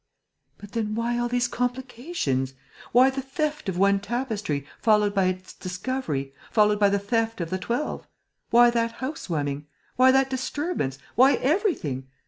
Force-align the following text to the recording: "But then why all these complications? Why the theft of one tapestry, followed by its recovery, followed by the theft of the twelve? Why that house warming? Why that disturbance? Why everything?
"But 0.57 0.71
then 0.71 0.95
why 0.95 1.19
all 1.19 1.27
these 1.27 1.47
complications? 1.47 2.55
Why 2.91 3.11
the 3.11 3.21
theft 3.21 3.69
of 3.69 3.77
one 3.77 3.99
tapestry, 3.99 4.65
followed 4.79 5.13
by 5.13 5.25
its 5.25 5.53
recovery, 5.63 6.33
followed 6.49 6.79
by 6.79 6.89
the 6.89 6.97
theft 6.97 7.39
of 7.39 7.51
the 7.51 7.59
twelve? 7.59 8.07
Why 8.49 8.71
that 8.71 8.93
house 8.93 9.29
warming? 9.29 9.67
Why 9.97 10.09
that 10.11 10.31
disturbance? 10.31 10.97
Why 11.13 11.33
everything? 11.35 12.07